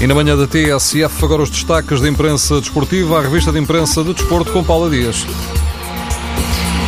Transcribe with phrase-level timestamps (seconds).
[0.00, 4.04] E na manhã da TSF, agora os destaques da imprensa desportiva, a revista de imprensa
[4.04, 5.26] de desporto com Paula Dias.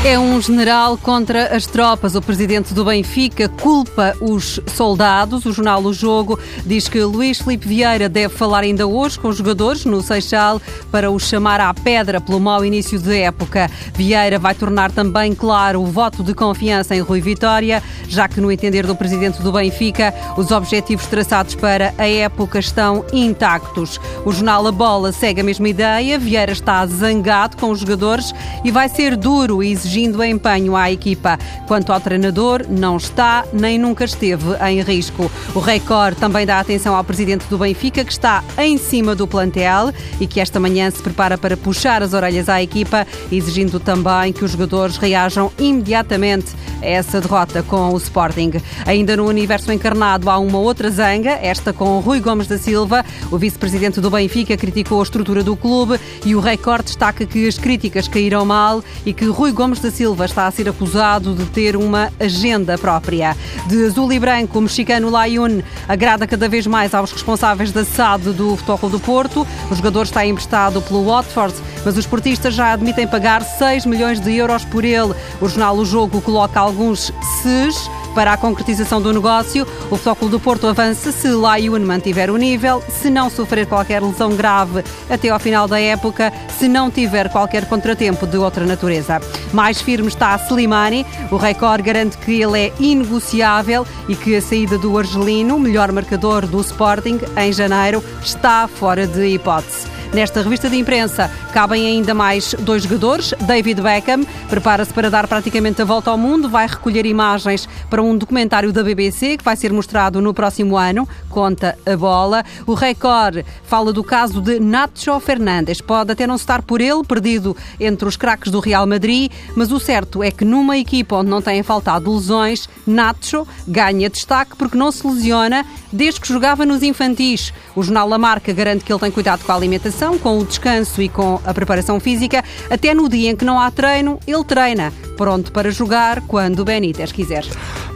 [0.02, 2.14] É um general contra as tropas.
[2.14, 5.44] O presidente do Benfica culpa os soldados.
[5.44, 9.36] O jornal O Jogo diz que Luís Felipe Vieira deve falar ainda hoje com os
[9.36, 10.58] jogadores no Seixal
[10.90, 13.70] para os chamar à pedra pelo mau início de época.
[13.94, 18.50] Vieira vai tornar também claro o voto de confiança em Rui Vitória, já que, no
[18.50, 24.00] entender do presidente do Benfica, os objetivos traçados para a época estão intactos.
[24.24, 26.18] O jornal A Bola segue a mesma ideia.
[26.18, 28.32] Vieira está zangado com os jogadores
[28.64, 31.36] e vai ser duro e exigindo empenho à equipa.
[31.66, 35.28] Quanto ao treinador, não está nem nunca esteve em risco.
[35.52, 39.92] O Record também dá atenção ao presidente do Benfica, que está em cima do plantel
[40.20, 44.44] e que esta manhã se prepara para puxar as orelhas à equipa, exigindo também que
[44.44, 48.52] os jogadores reajam imediatamente a essa derrota com o Sporting.
[48.86, 53.04] Ainda no universo encarnado há uma outra zanga, esta com Rui Gomes da Silva.
[53.30, 57.58] O vice-presidente do Benfica criticou a estrutura do clube e o Record destaca que as
[57.58, 61.76] críticas caíram mal e que Rui Gomes da Silva está a ser acusado de ter
[61.76, 63.36] uma agenda própria.
[63.66, 68.32] De azul e branco, o mexicano Layun agrada cada vez mais aos responsáveis da SAD
[68.32, 69.46] do Futebol do Porto.
[69.70, 74.34] O jogador está emprestado pelo Watford, mas os portistas já admitem pagar 6 milhões de
[74.34, 75.14] euros por ele.
[75.40, 79.66] O jornal O Jogo coloca alguns SES para a concretização do negócio.
[79.90, 84.34] O Futebol do Porto avança se Layun mantiver o nível, se não sofrer qualquer lesão
[84.34, 89.20] grave até ao final da época, se não tiver qualquer contratempo de outra natureza.
[89.52, 91.04] Mais firme está Slimani.
[91.30, 96.46] O Record garante que ele é inegociável e que a saída do argelino, melhor marcador
[96.46, 99.99] do Sporting, em janeiro, está fora de hipótese.
[100.12, 103.32] Nesta revista de imprensa cabem ainda mais dois jogadores.
[103.42, 108.18] David Beckham prepara-se para dar praticamente a volta ao mundo, vai recolher imagens para um
[108.18, 112.44] documentário da BBC que vai ser mostrado no próximo ano, conta a bola.
[112.66, 115.80] O Record fala do caso de Nacho Fernandes.
[115.80, 119.78] Pode até não estar por ele, perdido entre os craques do Real Madrid, mas o
[119.78, 124.90] certo é que numa equipa onde não têm faltado lesões, Nacho ganha destaque porque não
[124.90, 127.52] se lesiona desde que jogava nos infantis.
[127.76, 129.54] O jornal La Marca garante que ele tem cuidado com a
[130.00, 132.42] alimentação, com o descanso e com a preparação física.
[132.70, 136.64] Até no dia em que não há treino, ele treina, pronto para jogar quando o
[136.64, 137.44] Benítez quiser.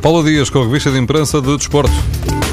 [0.03, 2.44] Paula Dias com a revista de imprensa de desporto.